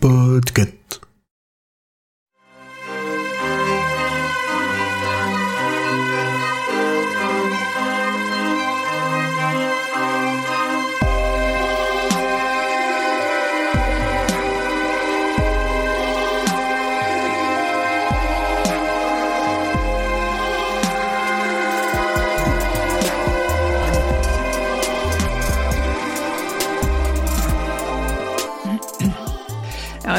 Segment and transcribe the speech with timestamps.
[0.00, 0.77] Podcast.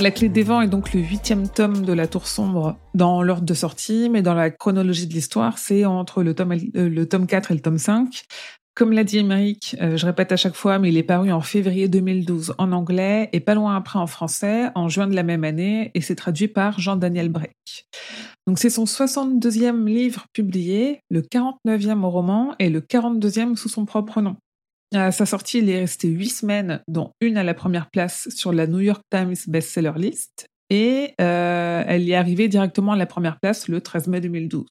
[0.01, 3.43] La Clé des Vents est donc le huitième tome de La Tour Sombre dans l'ordre
[3.43, 7.27] de sortie, mais dans la chronologie de l'histoire, c'est entre le tome, euh, le tome
[7.27, 8.23] 4 et le tome 5.
[8.75, 11.41] Comme l'a dit Émeric, euh, je répète à chaque fois, mais il est paru en
[11.41, 15.43] février 2012 en anglais et pas loin après en français, en juin de la même
[15.43, 17.57] année, et c'est traduit par Jean-Daniel Breck.
[18.47, 24.21] Donc c'est son 62e livre publié, le 49e roman et le 42e sous son propre
[24.21, 24.37] nom.
[24.93, 28.51] À sa sortie, il est resté huit semaines, dont une à la première place sur
[28.51, 33.05] la New York Times Bestseller List, et euh, elle y est arrivée directement à la
[33.05, 34.65] première place le 13 mai 2012.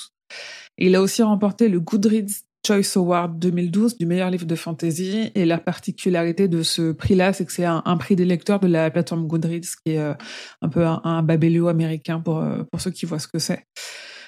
[0.78, 5.44] Il a aussi remporté le Goodreads Choice Award 2012 du meilleur livre de fantasy, et
[5.44, 9.28] la particularité de ce prix-là, c'est que c'est un, prix des lecteurs de la plateforme
[9.28, 10.14] Goodreads, qui est euh,
[10.62, 11.26] un peu un, un
[11.68, 13.64] américain pour, euh, pour ceux qui voient ce que c'est.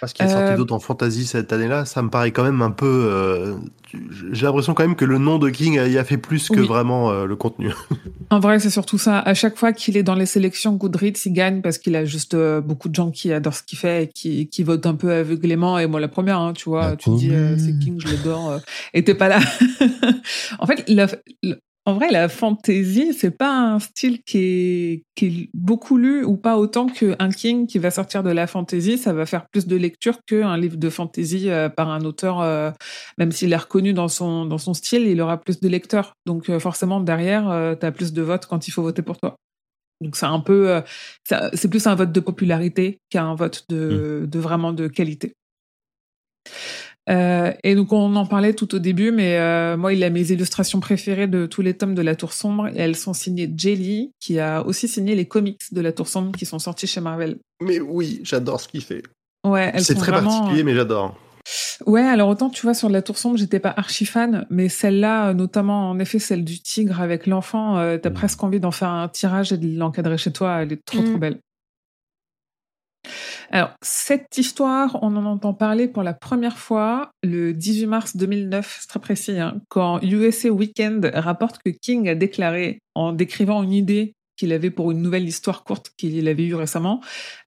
[0.01, 2.71] Parce qu'il est sorti d'autres en fantasy cette année-là, ça me paraît quand même un
[2.71, 3.57] peu.
[4.33, 7.25] J'ai l'impression quand même que le nom de King y a fait plus que vraiment
[7.25, 7.71] le contenu.
[8.31, 9.19] en vrai, c'est surtout ça.
[9.19, 12.37] À chaque fois qu'il est dans les sélections Goodreads, il gagne parce qu'il a juste
[12.61, 15.79] beaucoup de gens qui adorent ce qu'il fait et qui, qui votent un peu aveuglément.
[15.79, 18.61] Et moi, la première, hein, tu vois, tu dis c'est King, je l'adore.
[18.95, 19.41] et t'es pas là.
[20.59, 21.07] en fait, le,
[21.91, 26.37] en vrai, la fantasy, c'est pas un style qui est, qui est beaucoup lu ou
[26.37, 28.97] pas autant qu'un King qui va sortir de la fantasy.
[28.97, 32.71] Ça va faire plus de lecture qu'un livre de fantasy euh, par un auteur, euh,
[33.19, 36.15] même s'il est reconnu dans son, dans son style, il aura plus de lecteurs.
[36.27, 39.37] Donc, euh, forcément, derrière, tu as plus de votes quand il faut voter pour toi.
[40.01, 40.81] Donc, c'est un peu,
[41.25, 44.27] c'est plus un vote de popularité qu'un vote de, mmh.
[44.29, 45.35] de vraiment de qualité.
[47.09, 50.31] Euh, et donc on en parlait tout au début, mais euh, moi il a mes
[50.31, 52.69] illustrations préférées de tous les tomes de La Tour Sombre.
[52.69, 56.33] Et elles sont signées Jelly, qui a aussi signé les comics de La Tour Sombre
[56.37, 57.39] qui sont sortis chez Marvel.
[57.63, 59.03] Mais oui, j'adore ce qu'il fait.
[59.47, 61.17] Ouais, c'est très particulier, mais j'adore.
[61.87, 65.33] Ouais, alors autant tu vois sur La Tour Sombre, j'étais pas archi fan, mais celle-là,
[65.33, 68.15] notamment en effet celle du tigre avec l'enfant, euh, t'as mm.
[68.15, 70.63] presque envie d'en faire un tirage et de l'encadrer chez toi.
[70.63, 71.19] Elle est trop trop mm.
[71.19, 71.39] belle.
[73.53, 78.79] Alors, cette histoire, on en entend parler pour la première fois le 18 mars 2009,
[78.81, 83.73] c'est très précis, hein, quand USA Weekend rapporte que King a déclaré, en décrivant une
[83.73, 87.01] idée qu'il avait pour une nouvelle histoire courte qu'il avait eue récemment,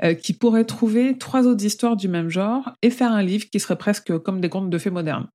[0.04, 3.60] euh, qu'il pourrait trouver trois autres histoires du même genre et faire un livre qui
[3.62, 5.28] serait presque comme des contes de fées modernes.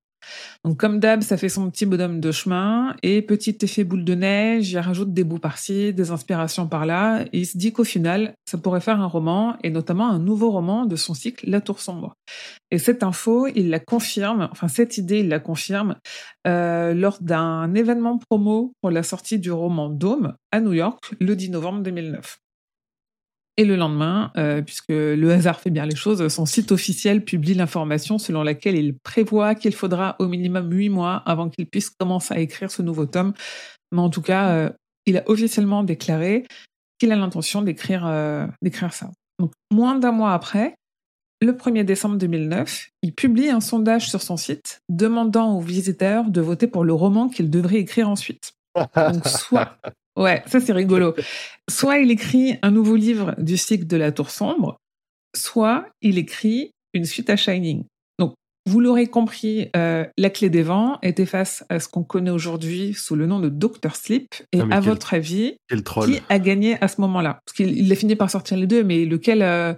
[0.65, 4.15] Donc comme d'hab, ça fait son petit bonhomme de chemin et petit effet boule de
[4.15, 8.57] neige, il rajoute des bouts par-ci, des inspirations par-là il se dit qu'au final, ça
[8.57, 12.15] pourrait faire un roman et notamment un nouveau roman de son cycle La Tour sombre.
[12.71, 15.95] Et cette info, il la confirme, enfin cette idée, il la confirme
[16.47, 21.35] euh, lors d'un événement promo pour la sortie du roman Dome à New York le
[21.35, 22.39] 10 novembre 2009.
[23.59, 27.55] Et le lendemain, euh, puisque le hasard fait bien les choses, son site officiel publie
[27.55, 32.33] l'information selon laquelle il prévoit qu'il faudra au minimum huit mois avant qu'il puisse commencer
[32.33, 33.33] à écrire ce nouveau tome.
[33.91, 34.69] Mais en tout cas, euh,
[35.05, 36.45] il a officiellement déclaré
[36.99, 39.11] qu'il a l'intention d'écrire euh, d'écrire ça.
[39.39, 40.75] Donc, moins d'un mois après,
[41.41, 46.39] le 1er décembre 2009, il publie un sondage sur son site demandant aux visiteurs de
[46.39, 48.53] voter pour le roman qu'il devrait écrire ensuite.
[48.95, 49.75] Donc, soit
[50.17, 51.15] Ouais, ça c'est rigolo.
[51.69, 54.77] Soit il écrit un nouveau livre du cycle de la Tour Sombre,
[55.35, 57.85] soit il écrit une suite à Shining.
[58.17, 58.33] Donc,
[58.65, 62.93] vous l'aurez compris, euh, La Clé des Vents était face à ce qu'on connaît aujourd'hui
[62.93, 64.27] sous le nom de Doctor Sleep.
[64.51, 67.39] Et à votre avis, qui a gagné à ce moment-là?
[67.45, 69.73] Parce qu'il a fini par sortir les deux, mais lequel euh,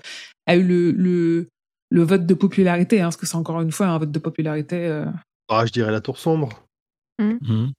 [0.47, 1.47] a eu le,
[1.89, 4.87] le, vote de popularité hein, Parce que c'est encore une fois un vote de popularité.
[4.87, 5.05] Euh.
[5.49, 6.63] Ah, je dirais La Tour Sombre.
[7.19, 7.33] Mmh.
[7.41, 7.71] Mmh.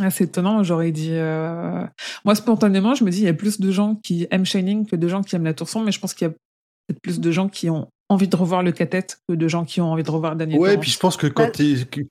[0.00, 1.12] Ah, c'est étonnant, j'aurais dit.
[1.12, 1.84] Euh,
[2.24, 4.96] moi, spontanément, je me dis, il y a plus de gens qui aiment Shining que
[4.96, 7.20] de gens qui aiment La Tour Sombre, mais je pense qu'il y a peut-être plus
[7.20, 10.02] de gens qui ont envie de revoir le cathète que de gens qui ont envie
[10.02, 10.58] de revoir Daniel.
[10.58, 11.50] Ouais, et puis je pense que quand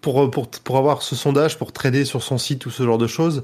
[0.01, 3.07] pour, pour, pour avoir ce sondage, pour trader sur son site ou ce genre de
[3.07, 3.43] choses,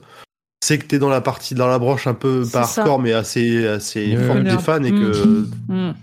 [0.61, 3.13] c'est que tu es dans la partie, dans la broche un peu pas hardcore, mais
[3.13, 5.25] assez, assez forte des fans et que.
[5.25, 5.51] Mm.
[5.67, 5.95] Mm.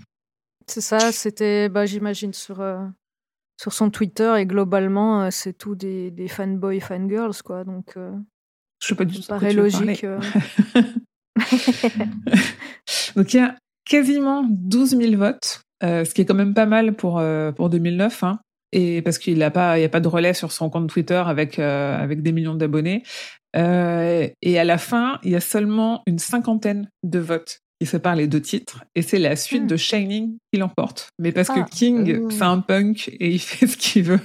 [0.67, 2.59] C'est ça, c'était, bah, j'imagine, sur.
[2.61, 2.79] Euh,
[3.57, 7.63] sur son Twitter et globalement, euh, c'est tout des, des fanboys, fangirls, quoi.
[7.63, 8.11] Donc, euh,
[8.81, 9.27] je sais pas du tout.
[9.27, 10.03] Paraît logique.
[10.03, 10.19] Euh.
[13.15, 13.55] donc, il y a
[13.85, 17.21] quasiment 12 000 votes, ce qui est quand même pas mal pour,
[17.55, 18.23] pour 2009.
[18.23, 18.39] Hein,
[18.73, 21.23] et parce qu'il n'a pas, il y a pas de relais sur son compte Twitter
[21.25, 23.03] avec avec des millions d'abonnés.
[23.55, 28.27] et à la fin, il y a seulement une cinquantaine de votes qui séparent les
[28.27, 29.67] deux titres, et c'est la suite hmm.
[29.67, 31.09] de Shining qui l'emporte.
[31.19, 31.67] Mais parce que ah.
[31.69, 32.29] King, oh.
[32.31, 34.19] c'est un punk et il fait ce qu'il veut,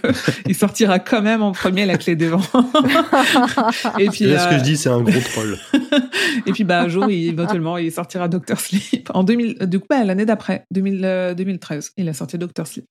[0.46, 2.40] il sortira quand même en premier la clé des vents.
[3.98, 5.58] et puis là, ce que je dis, c'est un gros troll.
[6.46, 9.66] et puis bah un jour, il, éventuellement, il sortira Doctor Sleep en 2000.
[9.66, 12.86] Du coup, bah, l'année d'après, 2013, il a sorti Doctor Sleep.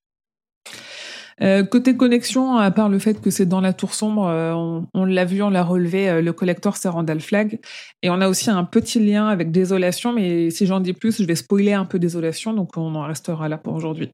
[1.41, 5.05] Euh, côté connexion, à part le fait que c'est dans la tour sombre, euh, on,
[5.05, 7.59] l'a vu, on l'a relevé, euh, le collector c'est Randall Flag.
[8.03, 11.25] Et on a aussi un petit lien avec Désolation, mais si j'en dis plus, je
[11.25, 14.11] vais spoiler un peu Désolation, donc on en restera là pour aujourd'hui.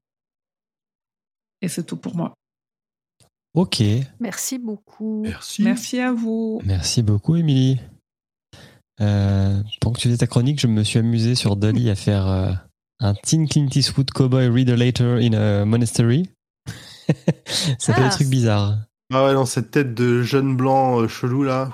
[1.60, 2.32] Et c'est tout pour moi.
[3.54, 3.82] Ok.
[4.20, 5.22] Merci beaucoup.
[5.22, 5.62] Merci.
[5.62, 6.62] Merci à vous.
[6.64, 7.78] Merci beaucoup, Émilie.
[8.96, 12.26] pendant que tu faisais ta chronique, je me suis amusé sur Dolly à faire
[13.00, 16.30] un Teen Clint Eastwood Cowboy Reader Later in a Monastery.
[17.78, 18.10] Ça fait des ah.
[18.10, 18.78] trucs bizarres.
[19.12, 21.72] Ah ouais, dans cette tête de jeune blanc euh, chelou là.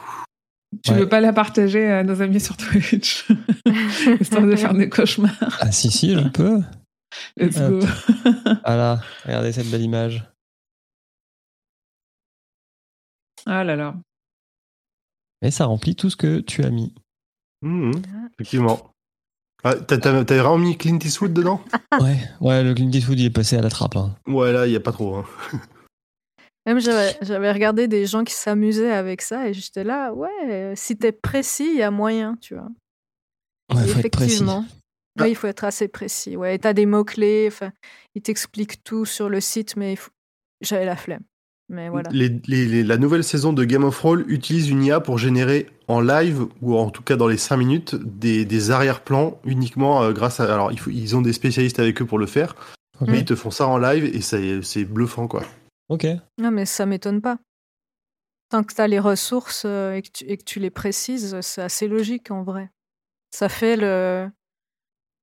[0.83, 3.29] Tu veux pas la partager à nos amis sur Twitch
[4.21, 5.59] Histoire de faire des cauchemars.
[5.61, 6.61] Ah si, si, je peux.
[7.37, 7.81] Let's go.
[8.65, 10.25] voilà, regardez cette belle image.
[13.47, 13.95] Ah là là.
[15.43, 16.95] Et ça remplit tout ce que tu as mis.
[17.63, 17.93] Mmh,
[18.33, 18.94] effectivement.
[19.65, 21.61] Ah, T'as vraiment mis Clint Eastwood dedans?
[22.01, 23.97] Ouais, ouais, le Clint Eastwood il est passé à la trappe.
[23.97, 24.15] Hein.
[24.27, 25.17] Ouais, là, il n'y a pas trop.
[25.17, 25.25] Hein.
[26.67, 31.13] Même j'avais regardé des gens qui s'amusaient avec ça et j'étais là, ouais, si t'es
[31.13, 32.69] précis, il y a moyen, tu vois.
[33.75, 34.65] Ouais, faut effectivement.
[35.19, 36.37] Être il faut être assez précis.
[36.37, 37.73] Ouais, t'as des mots-clés, enfin,
[38.15, 39.97] ils t'expliquent tout sur le site, mais
[40.61, 41.23] j'avais la flemme.
[41.71, 42.11] Mais voilà.
[42.13, 46.77] la nouvelle saison de Game of Thrones utilise une IA pour générer en live, ou
[46.77, 50.53] en tout cas dans les 5 minutes, des, arrière-plans uniquement euh, grâce à.
[50.53, 52.55] Alors, ils ont des spécialistes avec eux pour le faire,
[53.01, 55.43] mais ils te font ça en live et c'est bluffant, quoi.
[55.89, 56.07] Ok.
[56.39, 57.39] Non, mais ça m'étonne pas.
[58.51, 62.31] Tant que tu as les ressources euh, et, que tu, les précises, c'est assez logique
[62.31, 62.71] en vrai.
[63.31, 64.29] Ça fait le.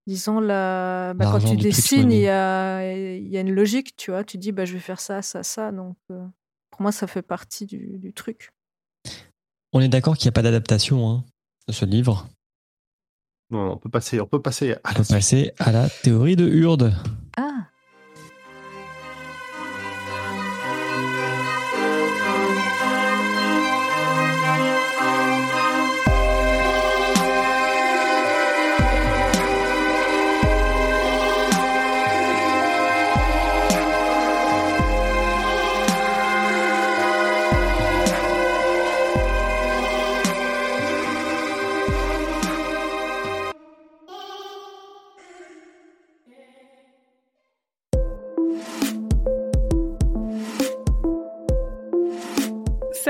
[0.07, 1.13] Disons, la...
[1.15, 4.23] Bah, quand tu dessines, il y a, y a, une logique, tu vois.
[4.23, 5.71] Tu dis, bah, je vais faire ça, ça, ça.
[5.71, 6.25] Donc, euh,
[6.71, 8.51] pour moi, ça fait partie du, du truc.
[9.73, 11.23] On est d'accord qu'il n'y a pas d'adaptation hein,
[11.67, 12.27] de ce livre?
[13.51, 16.47] Non, on peut passer, on peut passer à, on peut passer à la théorie de
[16.47, 16.93] Hurde.
[17.37, 17.67] Ah.